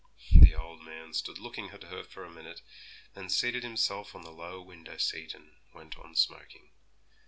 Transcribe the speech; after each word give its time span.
The 0.31 0.55
old 0.55 0.81
man 0.83 1.13
stood 1.13 1.37
looking 1.37 1.69
at 1.69 1.83
her 1.83 2.03
for 2.03 2.23
a 2.25 2.31
minute; 2.31 2.63
then 3.13 3.29
seated 3.29 3.61
himself 3.61 4.15
on 4.15 4.23
the 4.23 4.31
low 4.31 4.59
window 4.59 4.97
seat, 4.97 5.35
and 5.35 5.51
went 5.75 5.95
on 5.95 6.15
smoking. 6.15 6.71